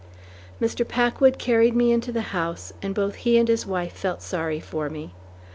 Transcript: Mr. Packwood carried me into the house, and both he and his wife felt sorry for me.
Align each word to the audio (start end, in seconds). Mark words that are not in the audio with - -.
Mr. 0.59 0.83
Packwood 0.87 1.37
carried 1.37 1.75
me 1.75 1.91
into 1.91 2.11
the 2.11 2.23
house, 2.33 2.73
and 2.81 2.95
both 2.95 3.13
he 3.17 3.37
and 3.37 3.47
his 3.47 3.67
wife 3.67 3.93
felt 3.93 4.23
sorry 4.23 4.59
for 4.59 4.89
me. 4.89 5.13